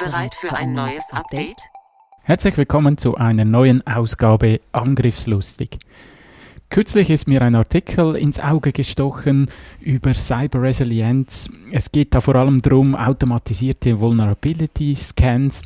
[0.00, 1.60] Bereit für ein neues Update?
[2.22, 5.78] Herzlich willkommen zu einer neuen Ausgabe Angriffslustig.
[6.70, 11.50] Kürzlich ist mir ein Artikel ins Auge gestochen über Cyberresilienz.
[11.70, 15.60] Es geht da vor allem darum, automatisierte Vulnerability Scans.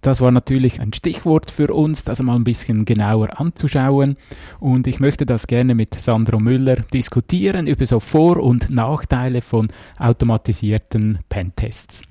[0.00, 4.16] Das war natürlich ein Stichwort für uns, das mal ein bisschen genauer anzuschauen.
[4.58, 9.68] Und ich möchte das gerne mit Sandro Müller diskutieren über so Vor- und Nachteile von
[9.98, 12.04] automatisierten Pentests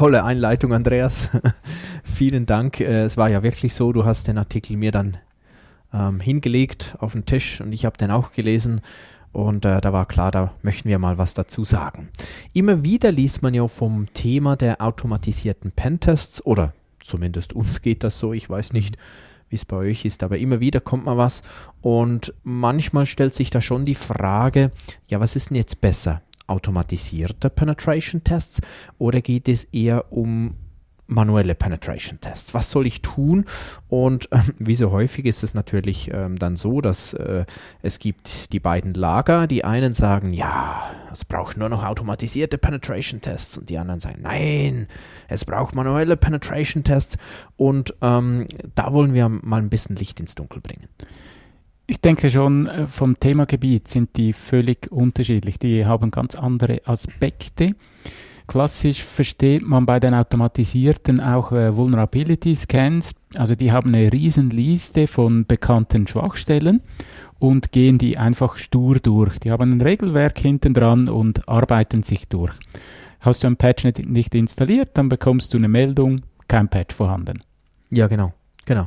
[0.00, 1.28] tolle Einleitung, Andreas.
[2.04, 2.80] Vielen Dank.
[2.80, 5.12] Äh, es war ja wirklich so, du hast den Artikel mir dann
[5.92, 8.80] ähm, hingelegt auf den Tisch und ich habe den auch gelesen.
[9.32, 12.08] Und äh, da war klar, da möchten wir mal was dazu sagen.
[12.54, 16.72] Immer wieder liest man ja vom Thema der automatisierten Pentests oder
[17.04, 18.32] zumindest uns geht das so.
[18.32, 18.96] Ich weiß nicht,
[19.50, 21.42] wie es bei euch ist, aber immer wieder kommt mal was.
[21.82, 24.70] Und manchmal stellt sich da schon die Frage,
[25.08, 26.22] ja, was ist denn jetzt besser?
[26.50, 28.60] Automatisierte Penetration Tests
[28.98, 30.56] oder geht es eher um
[31.10, 32.54] manuelle Penetration Tests.
[32.54, 33.44] Was soll ich tun?
[33.88, 37.44] Und äh, wie so häufig ist es natürlich ähm, dann so, dass äh,
[37.82, 39.46] es gibt die beiden Lager.
[39.46, 44.20] Die einen sagen, ja, es braucht nur noch automatisierte Penetration Tests und die anderen sagen,
[44.22, 44.86] nein,
[45.28, 47.18] es braucht manuelle Penetration Tests.
[47.56, 50.88] Und ähm, da wollen wir mal ein bisschen Licht ins Dunkel bringen.
[51.90, 55.58] Ich denke schon, äh, vom Themagebiet sind die völlig unterschiedlich.
[55.58, 57.74] Die haben ganz andere Aspekte.
[58.46, 63.12] Klassisch versteht man bei den automatisierten auch äh, Vulnerability Scans.
[63.34, 66.80] Also die haben eine Riesenliste von bekannten Schwachstellen
[67.40, 69.40] und gehen die einfach stur durch.
[69.40, 72.52] Die haben ein Regelwerk hinten dran und arbeiten sich durch.
[73.18, 77.40] Hast du ein Patch nicht, nicht installiert, dann bekommst du eine Meldung, kein Patch vorhanden.
[77.90, 78.32] Ja, genau,
[78.64, 78.86] genau.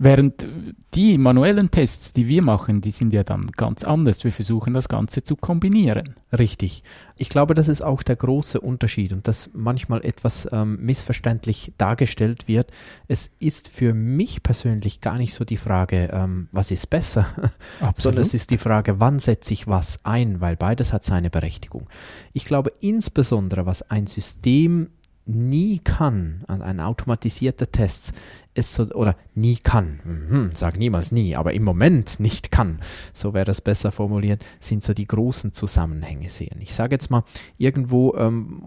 [0.00, 0.46] Während
[0.94, 4.22] die manuellen Tests, die wir machen, die sind ja dann ganz anders.
[4.22, 6.14] Wir versuchen das Ganze zu kombinieren.
[6.36, 6.84] Richtig.
[7.16, 12.46] Ich glaube, das ist auch der große Unterschied und das manchmal etwas ähm, missverständlich dargestellt
[12.46, 12.70] wird.
[13.08, 17.26] Es ist für mich persönlich gar nicht so die Frage, ähm, was ist besser,
[17.96, 21.88] sondern es ist die Frage, wann setze ich was ein, weil beides hat seine Berechtigung.
[22.32, 24.90] Ich glaube insbesondere, was ein System
[25.28, 28.14] nie kann, ein automatisierter Test,
[28.58, 32.80] es so, oder nie kann, mhm, sag niemals nie, aber im Moment nicht kann,
[33.12, 36.58] so wäre das besser formuliert, sind so die großen Zusammenhänge sehen.
[36.60, 37.24] Ich sage jetzt mal
[37.56, 38.62] irgendwo, ähm,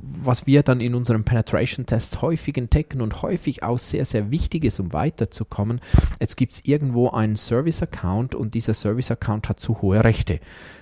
[0.00, 4.80] was wir dann in unserem Penetration-Test häufig entdecken und häufig auch sehr, sehr wichtig ist,
[4.80, 5.80] um weiterzukommen,
[6.20, 10.40] jetzt gibt es irgendwo einen Service-Account und dieser Service-Account hat zu hohe Rechte.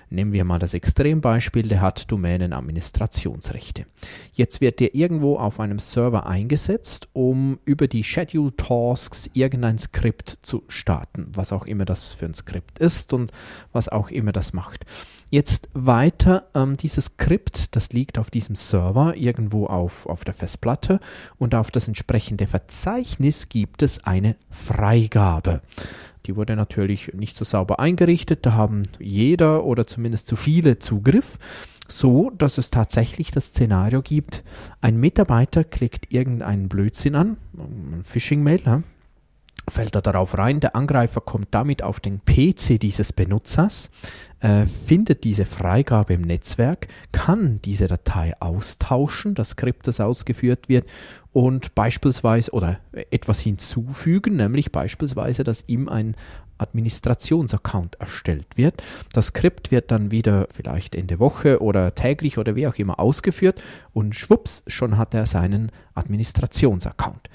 [0.09, 3.85] Nehmen wir mal das Extrembeispiel, der hat Domänenadministrationsrechte.
[4.33, 10.39] Jetzt wird der irgendwo auf einem Server eingesetzt, um über die Schedule Tasks irgendein Skript
[10.41, 13.31] zu starten, was auch immer das für ein Skript ist und
[13.71, 14.85] was auch immer das macht.
[15.31, 20.99] Jetzt weiter, ähm, dieses Skript, das liegt auf diesem Server irgendwo auf, auf der Festplatte
[21.37, 25.61] und auf das entsprechende Verzeichnis gibt es eine Freigabe.
[26.25, 28.45] Die wurde natürlich nicht so sauber eingerichtet.
[28.45, 31.37] Da haben jeder oder zumindest zu viele Zugriff.
[31.87, 34.43] So, dass es tatsächlich das Szenario gibt,
[34.81, 38.81] ein Mitarbeiter klickt irgendeinen Blödsinn an, ein Phishing-Mail,
[39.69, 43.91] fällt er darauf rein, der Angreifer kommt damit auf den PC dieses Benutzers,
[44.45, 50.87] äh, findet diese Freigabe im Netzwerk, kann diese Datei austauschen, das Skript, das ausgeführt wird,
[51.33, 52.77] und beispielsweise oder
[53.09, 56.15] etwas hinzufügen, nämlich beispielsweise, dass ihm ein
[56.59, 58.83] Administrationsaccount erstellt wird.
[59.13, 63.61] Das Skript wird dann wieder vielleicht Ende Woche oder täglich oder wie auch immer ausgeführt
[63.93, 67.29] und schwupps, schon hat er seinen Administrationsaccount.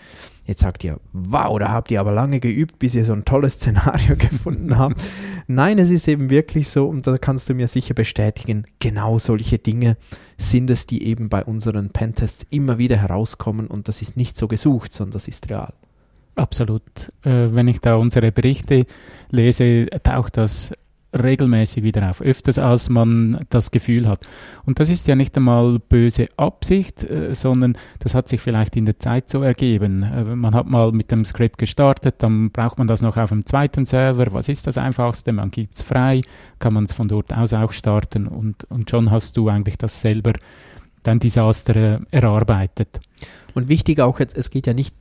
[0.50, 3.54] Jetzt sagt ihr, wow, da habt ihr aber lange geübt, bis ihr so ein tolles
[3.60, 5.00] Szenario gefunden habt.
[5.46, 9.58] Nein, es ist eben wirklich so, und da kannst du mir sicher bestätigen, genau solche
[9.58, 9.96] Dinge
[10.38, 14.48] sind es, die eben bei unseren Pentests immer wieder herauskommen und das ist nicht so
[14.48, 15.72] gesucht, sondern das ist real.
[16.34, 17.12] Absolut.
[17.22, 18.86] Äh, wenn ich da unsere Berichte
[19.30, 20.72] lese, taucht das
[21.16, 24.26] regelmäßig wieder auf, öfters als man das Gefühl hat.
[24.64, 28.84] Und das ist ja nicht einmal böse Absicht, äh, sondern das hat sich vielleicht in
[28.84, 30.02] der Zeit so ergeben.
[30.02, 33.44] Äh, man hat mal mit dem Skript gestartet, dann braucht man das noch auf dem
[33.46, 34.32] zweiten Server.
[34.32, 35.32] Was ist das Einfachste?
[35.32, 36.20] Man gibt es frei,
[36.58, 40.00] kann man es von dort aus auch starten und, und schon hast du eigentlich das
[40.00, 40.32] selber
[41.02, 43.00] dein Desaster äh, erarbeitet.
[43.54, 44.94] Und wichtig auch jetzt, es geht ja nicht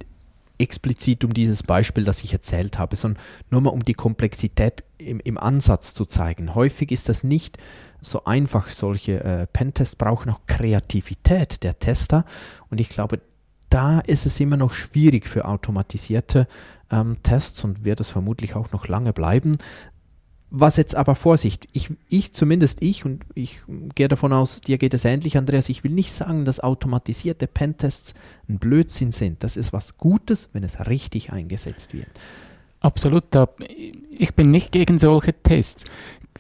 [0.60, 5.20] explizit um dieses Beispiel, das ich erzählt habe, sondern nur mal um die Komplexität im,
[5.22, 6.54] im Ansatz zu zeigen.
[6.54, 7.58] Häufig ist das nicht
[8.02, 8.70] so einfach.
[8.70, 12.26] Solche äh, Pentests brauchen auch Kreativität der Tester.
[12.70, 13.22] Und ich glaube,
[13.70, 16.48] da ist es immer noch schwierig für automatisierte
[16.92, 19.58] ähm, Tests und wird es vermutlich auch noch lange bleiben.
[20.52, 23.62] Was jetzt aber Vorsicht, ich, ich zumindest ich und ich
[23.94, 28.16] gehe davon aus, dir geht es ähnlich, Andreas, ich will nicht sagen, dass automatisierte Pentests
[28.48, 29.44] ein Blödsinn sind.
[29.44, 32.08] Das ist was Gutes, wenn es richtig eingesetzt wird.
[32.80, 33.26] Absolut,
[34.10, 35.86] ich bin nicht gegen solche Tests.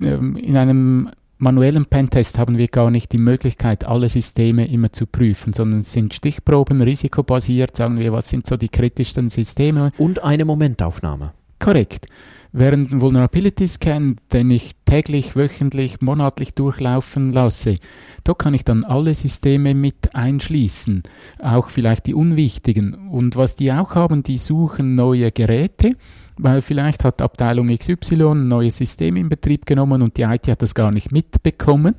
[0.01, 5.05] Ähm, in einem manuellen Pentest haben wir gar nicht die Möglichkeit, alle Systeme immer zu
[5.05, 9.91] prüfen, sondern es sind Stichproben, risikobasiert, sagen wir, was sind so die kritischsten Systeme.
[9.97, 11.33] Und eine Momentaufnahme.
[11.59, 12.07] Korrekt.
[12.51, 17.75] Während Vulnerability Scan, den ich täglich, wöchentlich, monatlich durchlaufen lasse,
[18.23, 21.03] da kann ich dann alle Systeme mit einschließen,
[21.39, 23.09] auch vielleicht die unwichtigen.
[23.09, 25.95] Und was die auch haben, die suchen neue Geräte
[26.39, 30.61] weil vielleicht hat Abteilung XY ein neues System in Betrieb genommen und die IT hat
[30.61, 31.95] das gar nicht mitbekommen.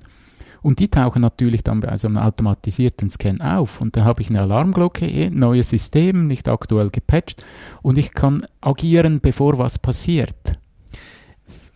[0.62, 3.80] Und die tauchen natürlich dann bei so einem automatisierten Scan auf.
[3.80, 7.44] Und da habe ich eine Alarmglocke, eh, neues System, nicht aktuell gepatcht.
[7.82, 10.58] Und ich kann agieren, bevor was passiert.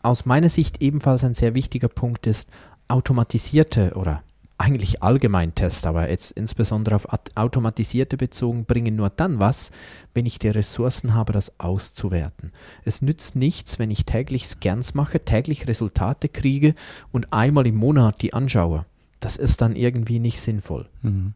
[0.02, 2.50] Aus meiner Sicht ebenfalls ein sehr wichtiger Punkt ist,
[2.88, 4.22] automatisierte oder
[4.56, 9.70] eigentlich allgemein Tests, aber jetzt insbesondere auf automatisierte bezogen, bringen nur dann was,
[10.14, 12.52] wenn ich die Ressourcen habe, das auszuwerten.
[12.84, 16.74] Es nützt nichts, wenn ich täglich Scans mache, täglich Resultate kriege
[17.10, 18.86] und einmal im Monat die anschaue.
[19.20, 20.86] Das ist dann irgendwie nicht sinnvoll.
[21.02, 21.34] Mhm.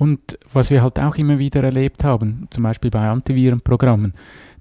[0.00, 4.14] Und was wir halt auch immer wieder erlebt haben, zum Beispiel bei Antivirenprogrammen,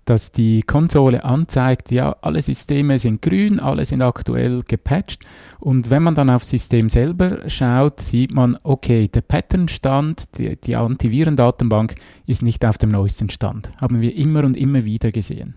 [0.06, 5.26] dass die Konsole anzeigt, ja, alle Systeme sind grün, alle sind aktuell gepatcht.
[5.60, 10.76] Und wenn man dann aufs System selber schaut, sieht man, okay, der Patternstand, die, die
[10.76, 13.72] Antivirendatenbank ist nicht auf dem neuesten Stand.
[13.82, 15.56] Haben wir immer und immer wieder gesehen.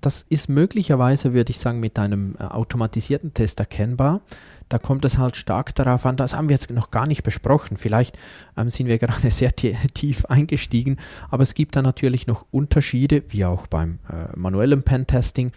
[0.00, 4.20] Das ist möglicherweise, würde ich sagen, mit einem äh, automatisierten Test erkennbar.
[4.68, 7.76] Da kommt es halt stark darauf an, das haben wir jetzt noch gar nicht besprochen.
[7.76, 8.18] Vielleicht
[8.56, 10.98] ähm, sind wir gerade sehr tief eingestiegen,
[11.30, 15.52] aber es gibt da natürlich noch Unterschiede, wie auch beim äh, manuellen Pentesting.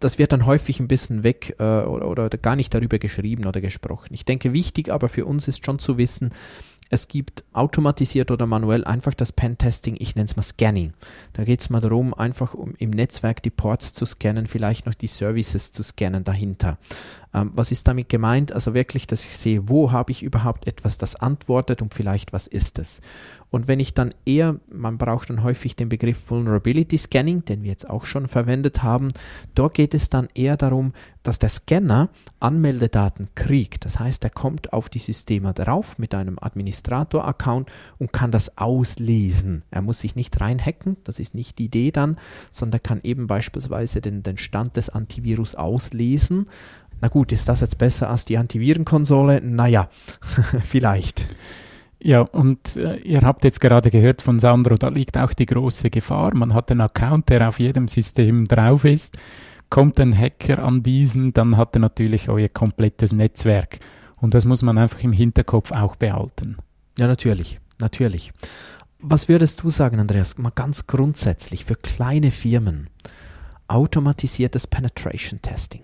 [0.00, 3.60] Das wird dann häufig ein bisschen weg äh, oder, oder gar nicht darüber geschrieben oder
[3.60, 4.08] gesprochen.
[4.10, 6.30] Ich denke, wichtig aber für uns ist schon zu wissen,
[6.92, 10.92] es gibt automatisiert oder manuell einfach das Pentesting, ich nenne es mal Scanning.
[11.32, 14.92] Da geht es mal darum, einfach um im Netzwerk die Ports zu scannen, vielleicht noch
[14.92, 16.76] die Services zu scannen dahinter.
[17.34, 18.52] Ähm, was ist damit gemeint?
[18.52, 22.46] Also wirklich, dass ich sehe, wo habe ich überhaupt etwas, das antwortet und vielleicht was
[22.46, 23.00] ist es.
[23.52, 27.70] Und wenn ich dann eher, man braucht dann häufig den Begriff Vulnerability Scanning, den wir
[27.70, 29.08] jetzt auch schon verwendet haben,
[29.54, 32.08] dort geht es dann eher darum, dass der Scanner
[32.40, 33.84] Anmeldedaten kriegt.
[33.84, 39.64] Das heißt, er kommt auf die Systeme drauf mit einem Administrator-Account und kann das auslesen.
[39.70, 42.16] Er muss sich nicht reinhacken, das ist nicht die Idee dann,
[42.50, 46.46] sondern kann eben beispielsweise den, den Stand des Antivirus auslesen.
[47.02, 49.40] Na gut, ist das jetzt besser als die Antivirenkonsole?
[49.42, 49.88] Naja,
[50.62, 51.26] vielleicht.
[52.00, 55.90] Ja, und äh, ihr habt jetzt gerade gehört von Sandro, da liegt auch die große
[55.90, 56.32] Gefahr.
[56.36, 59.16] Man hat einen Account, der auf jedem System drauf ist.
[59.68, 63.80] Kommt ein Hacker an diesen, dann hat er natürlich euer komplettes Netzwerk.
[64.20, 66.56] Und das muss man einfach im Hinterkopf auch behalten.
[67.00, 68.32] Ja, natürlich, natürlich.
[69.00, 72.90] Was würdest du sagen, Andreas, mal ganz grundsätzlich für kleine Firmen?
[73.66, 75.82] Automatisiertes Penetration Testing.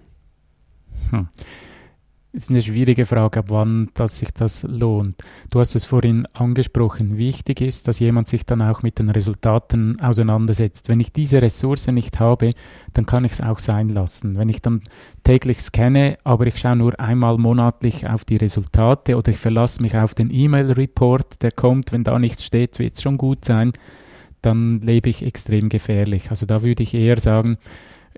[1.10, 1.28] Hm
[2.32, 5.16] ist eine schwierige Frage, ab wann dass sich das lohnt.
[5.50, 7.16] Du hast es vorhin angesprochen.
[7.16, 10.88] Wichtig ist, dass jemand sich dann auch mit den Resultaten auseinandersetzt.
[10.88, 12.52] Wenn ich diese Ressource nicht habe,
[12.92, 14.38] dann kann ich es auch sein lassen.
[14.38, 14.82] Wenn ich dann
[15.24, 19.96] täglich scanne, aber ich schaue nur einmal monatlich auf die Resultate oder ich verlasse mich
[19.96, 23.72] auf den E-Mail-Report, der kommt, wenn da nichts steht, wird es schon gut sein,
[24.42, 26.30] dann lebe ich extrem gefährlich.
[26.30, 27.56] Also da würde ich eher sagen,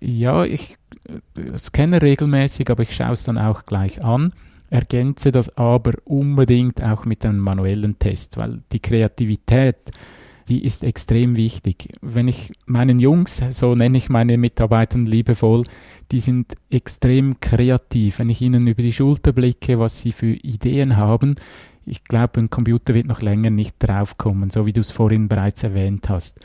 [0.01, 0.77] ja, ich
[1.09, 4.33] äh, scanne regelmäßig, aber ich schaue es dann auch gleich an.
[4.71, 9.91] Ergänze das aber unbedingt auch mit einem manuellen Test, weil die Kreativität,
[10.49, 11.89] die ist extrem wichtig.
[12.01, 15.65] Wenn ich meinen Jungs, so nenne ich meine Mitarbeiter liebevoll,
[16.13, 18.19] die sind extrem kreativ.
[18.21, 21.37] Wenn ich ihnen über die Schulter blicke, was sie für Ideen haben,
[21.85, 25.63] ich glaube, ein Computer wird noch länger nicht draufkommen, so wie du es vorhin bereits
[25.63, 26.39] erwähnt hast.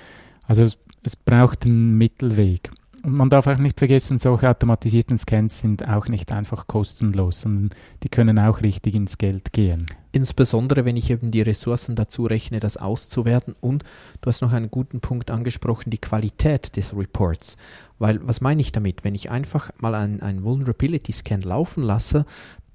[0.47, 2.71] Also es, es braucht einen Mittelweg.
[3.05, 7.69] Und man darf auch nicht vergessen, solche automatisierten Scans sind auch nicht einfach kostenlos, sondern
[8.01, 9.85] die können auch richtig ins Geld gehen.
[10.12, 13.53] Insbesondere, wenn ich eben die Ressourcen dazu rechne, das auszuwerten.
[13.62, 13.83] Und
[14.21, 17.57] du hast noch einen guten Punkt angesprochen, die Qualität des Reports.
[18.00, 19.03] Weil, was meine ich damit?
[19.03, 22.25] Wenn ich einfach mal einen, einen Vulnerability Scan laufen lasse,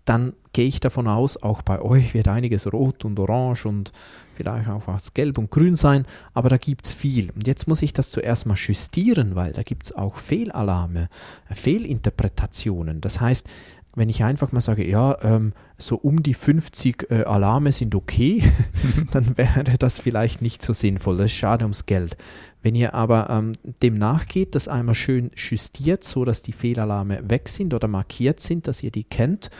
[0.04, 3.92] dann gehe ich davon aus, auch bei euch wird einiges rot und orange und
[4.35, 7.30] vielleicht auch was gelb und grün sein, aber da gibt es viel.
[7.30, 11.09] Und jetzt muss ich das zuerst mal justieren, weil da gibt es auch Fehlalarme,
[11.50, 13.00] Fehlinterpretationen.
[13.00, 13.49] Das heißt,
[13.94, 18.42] wenn ich einfach mal sage, ja, ähm, so um die 50 äh, Alarme sind okay,
[19.11, 21.16] dann wäre das vielleicht nicht so sinnvoll.
[21.16, 22.16] Das ist schade ums Geld.
[22.62, 27.49] Wenn ihr aber ähm, dem nachgeht, das einmal schön justiert, so dass die Fehlalarme weg
[27.49, 29.50] sind oder markiert sind, dass ihr die kennt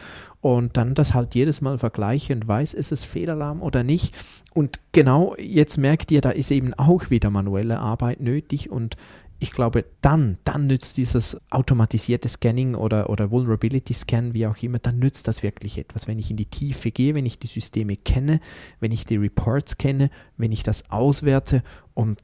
[0.41, 4.15] und dann das halt jedes Mal vergleiche und weiß, ist es Fehlalarm oder nicht.
[4.53, 8.97] Und genau jetzt merkt ihr, da ist eben auch wieder manuelle Arbeit nötig und
[9.41, 14.77] ich glaube, dann, dann nützt dieses automatisierte Scanning oder, oder Vulnerability Scan, wie auch immer,
[14.77, 16.07] dann nützt das wirklich etwas.
[16.07, 18.39] Wenn ich in die Tiefe gehe, wenn ich die Systeme kenne,
[18.79, 21.63] wenn ich die Reports kenne, wenn ich das auswerte
[21.95, 22.19] und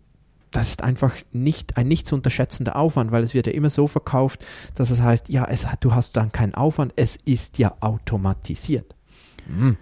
[0.51, 3.87] das ist einfach nicht ein nicht zu unterschätzender Aufwand, weil es wird ja immer so
[3.87, 4.45] verkauft,
[4.75, 8.95] dass es heißt, ja, es, du hast dann keinen Aufwand, es ist ja automatisiert.
[9.47, 9.75] Mhm.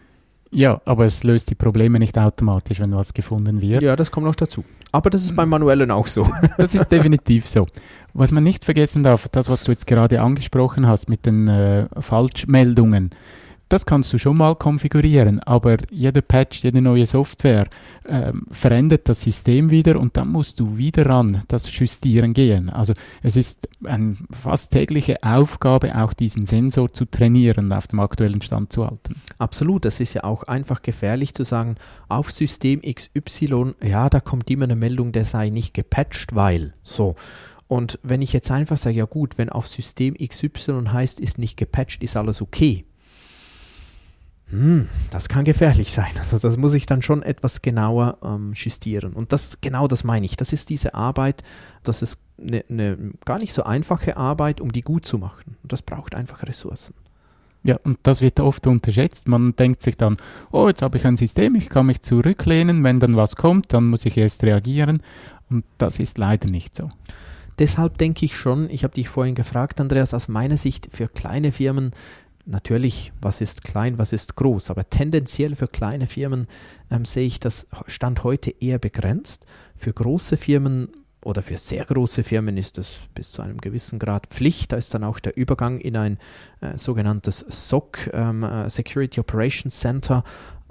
[0.56, 3.84] Ja, aber es löst die Probleme nicht automatisch, wenn was gefunden wird.
[3.84, 4.64] Ja, das kommt noch dazu.
[4.94, 6.30] Aber das ist beim Manuellen auch so.
[6.58, 7.68] das ist definitiv so.
[8.14, 11.88] Was man nicht vergessen darf, das, was du jetzt gerade angesprochen hast mit den äh,
[12.00, 13.10] Falschmeldungen,
[13.70, 17.68] das kannst du schon mal konfigurieren, aber jeder Patch, jede neue Software
[18.08, 22.70] ähm, verändert das System wieder und dann musst du wieder ran das Justieren gehen.
[22.70, 22.94] Also
[23.24, 28.72] es ist eine fast tägliche Aufgabe, auch diesen Sensor zu trainieren, auf dem aktuellen Stand
[28.72, 29.16] zu halten.
[29.40, 31.76] Absolut, das ist ja auch einfach gefährlich zu sagen,
[32.08, 37.16] auf System XY, ja, da kommt immer eine Meldung, der sei nicht gepatcht, weil so.
[37.68, 41.58] Und wenn ich jetzt einfach sage, ja gut, wenn auf System XY heißt, ist nicht
[41.58, 42.86] gepatcht, ist alles okay
[44.50, 46.12] hm, das kann gefährlich sein.
[46.20, 49.14] Also das muss ich dann schon etwas genauer ähm, justieren.
[49.14, 50.38] Und das genau das meine ich.
[50.38, 51.44] Das ist diese Arbeit,
[51.84, 55.58] das ist eine, eine gar nicht so einfache Arbeit, um die gut zu machen.
[55.64, 56.94] Und das braucht einfach Ressourcen.
[57.64, 59.28] Ja, und das wird oft unterschätzt.
[59.28, 60.18] Man denkt sich dann,
[60.52, 63.86] oh, jetzt habe ich ein System, ich kann mich zurücklehnen, wenn dann was kommt, dann
[63.86, 65.02] muss ich erst reagieren.
[65.50, 66.92] Und das ist leider nicht so.
[67.58, 71.52] Deshalb denke ich schon, ich habe dich vorhin gefragt, Andreas, aus meiner Sicht für kleine
[71.52, 71.92] Firmen
[72.48, 76.46] Natürlich, was ist klein, was ist groß, aber tendenziell für kleine Firmen
[76.92, 79.48] ähm, sehe ich das Stand heute eher begrenzt.
[79.76, 80.90] Für große Firmen
[81.24, 84.72] oder für sehr große Firmen ist das bis zu einem gewissen Grad Pflicht.
[84.72, 86.20] Da ist dann auch der Übergang in ein
[86.62, 90.24] äh, sogenanntes SOC, ähm, äh, Security Operations Center,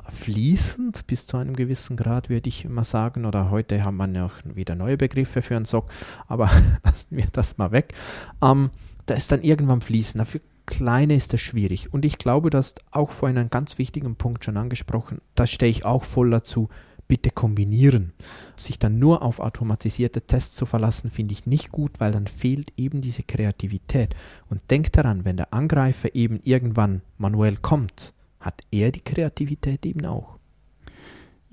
[0.08, 3.24] fließend bis zu einem gewissen Grad, würde ich mal sagen.
[3.24, 5.90] Oder heute haben wir ja auch wieder neue Begriffe für ein SOC,
[6.28, 6.48] aber
[6.84, 7.94] lassen wir das mal weg.
[8.40, 8.70] Ähm,
[9.06, 10.20] da ist dann irgendwann fließend.
[10.20, 11.92] Dafür Kleine ist das schwierig.
[11.92, 15.84] Und ich glaube, dass auch vorhin einen ganz wichtigen Punkt schon angesprochen, da stehe ich
[15.84, 16.68] auch voll dazu,
[17.06, 18.12] bitte kombinieren.
[18.56, 22.72] Sich dann nur auf automatisierte Tests zu verlassen, finde ich nicht gut, weil dann fehlt
[22.76, 24.14] eben diese Kreativität.
[24.48, 30.06] Und denkt daran, wenn der Angreifer eben irgendwann manuell kommt, hat er die Kreativität eben
[30.06, 30.33] auch.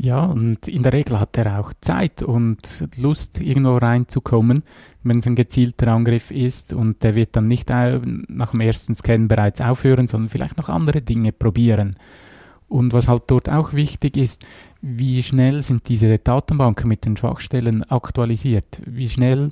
[0.04, 4.64] Ja, und in der Regel hat er auch Zeit und Lust, irgendwo reinzukommen,
[5.04, 6.74] wenn es ein gezielter Angriff ist.
[6.74, 11.04] Und der wird dann nicht nach dem ersten Scan bereits aufhören, sondern vielleicht noch andere
[11.04, 11.98] Dinge probieren.
[12.68, 14.44] Und was halt dort auch wichtig ist,
[14.82, 18.82] wie schnell sind diese Datenbanken mit den Schwachstellen aktualisiert?
[18.88, 19.50] Wie schnell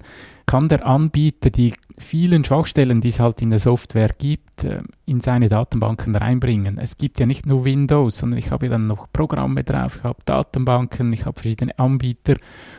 [0.47, 5.21] kann der Anbieter die vielen Schwachstellen, die es halt in der Software gibt, äh, in
[5.21, 6.77] seine Datenbanken reinbringen.
[6.77, 10.19] Es gibt ja nicht nur Windows, sondern ich habe dann noch Programme drauf, ich habe
[10.25, 12.35] Datenbanken, ich habe verschiedene Anbieter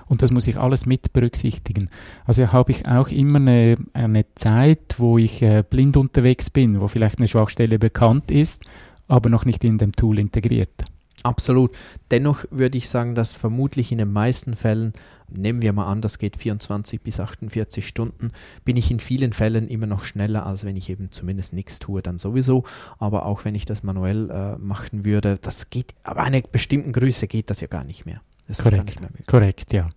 [0.07, 1.91] und das muss ich alles mit berücksichtigen.
[2.25, 6.89] Also habe ich auch immer eine, eine Zeit, wo ich äh, blind unterwegs bin, wo
[6.89, 8.65] vielleicht eine Schwachstelle bekannt ist,
[9.09, 10.85] aber noch nicht in dem Tool integriert.
[11.23, 11.77] Absolut.
[12.11, 14.93] Dennoch würde ich sagen, dass vermutlich in den meisten Fällen,
[15.29, 18.33] nehmen wir mal an, das geht 24 bis 48 Stunden,
[18.65, 22.03] bin ich in vielen Fällen immer noch schneller, als wenn ich eben zumindest nichts tue,
[22.03, 22.65] dann sowieso.
[22.99, 27.27] Aber auch wenn ich das manuell äh, machen würde, das geht, aber einer bestimmten Größe
[27.27, 28.21] geht das ja gar nicht mehr.
[28.49, 29.01] Das Korrekt.
[29.01, 29.89] Mehr Korrekt, ja.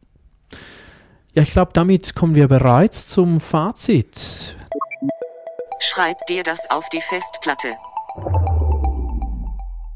[1.34, 4.56] Ja, ich glaube, damit kommen wir bereits zum Fazit.
[5.80, 7.76] Schreib dir das auf die Festplatte.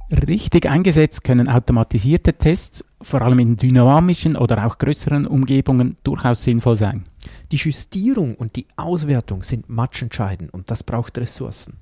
[0.10, 6.78] Richtig eingesetzt können automatisierte Tests vor allem in dynamischen oder auch größeren Umgebungen durchaus sinnvoll
[6.78, 7.04] sein.
[7.52, 11.80] Die Justierung und die Auswertung sind matchentscheidend und das braucht Ressourcen.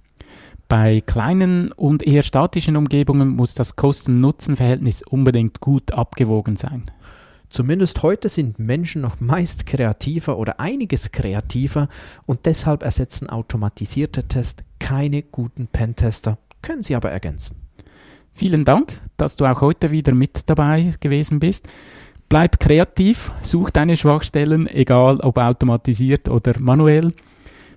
[0.68, 6.86] Bei kleinen und eher statischen Umgebungen muss das Kosten-Nutzen-Verhältnis unbedingt gut abgewogen sein.
[7.52, 11.90] Zumindest heute sind Menschen noch meist kreativer oder einiges kreativer
[12.26, 17.65] und deshalb ersetzen automatisierte Tests keine guten Pentester, können sie aber ergänzen.
[18.36, 21.68] Vielen Dank, dass du auch heute wieder mit dabei gewesen bist.
[22.28, 27.14] Bleib kreativ, such deine Schwachstellen, egal ob automatisiert oder manuell.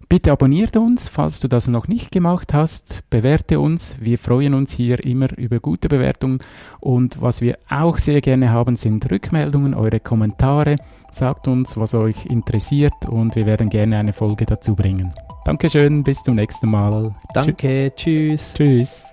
[0.08, 3.02] Bitte abonniert uns, falls du das noch nicht gemacht hast.
[3.10, 3.96] Bewerte uns.
[4.00, 6.38] Wir freuen uns hier immer über gute Bewertungen.
[6.80, 10.76] Und was wir auch sehr gerne haben, sind Rückmeldungen, eure Kommentare.
[11.12, 15.12] Sagt uns, was euch interessiert und wir werden gerne eine Folge dazu bringen.
[15.44, 17.14] Dankeschön, bis zum nächsten Mal.
[17.34, 18.54] Danke, tschüss.
[18.54, 19.12] Tschüss.